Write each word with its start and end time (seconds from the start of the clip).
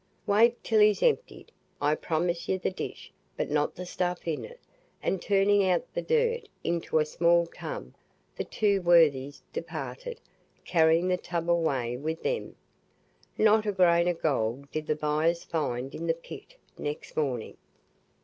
"Wait 0.25 0.63
till 0.63 0.79
he's 0.79 1.03
emptied. 1.03 1.51
I 1.79 1.93
promised 1.93 2.49
yer 2.49 2.57
the 2.57 2.71
dish, 2.71 3.11
but 3.37 3.51
not 3.51 3.75
the 3.75 3.85
stuff 3.85 4.27
in 4.27 4.43
it," 4.43 4.59
and 5.03 5.21
turning 5.21 5.63
out 5.69 5.85
the 5.93 6.01
dirt 6.01 6.49
into 6.63 6.97
a 6.97 7.05
small 7.05 7.45
tub 7.45 7.93
the 8.35 8.43
two 8.43 8.81
worthies 8.81 9.43
departed, 9.53 10.19
carrying 10.65 11.07
the 11.07 11.17
tub 11.17 11.47
away 11.47 11.97
with 11.97 12.23
them. 12.23 12.55
Not 13.37 13.67
a 13.67 13.71
grain 13.71 14.07
of 14.07 14.19
gold 14.23 14.71
did 14.71 14.87
the 14.87 14.95
buyers 14.95 15.43
find 15.43 15.93
in 15.93 16.07
the 16.07 16.15
pit 16.15 16.55
next 16.79 17.15
morning. 17.15 17.57